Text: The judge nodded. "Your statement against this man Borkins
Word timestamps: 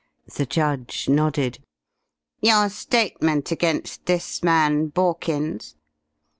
The 0.35 0.47
judge 0.47 1.07
nodded. 1.07 1.59
"Your 2.41 2.69
statement 2.69 3.51
against 3.51 4.07
this 4.07 4.41
man 4.41 4.87
Borkins 4.87 5.75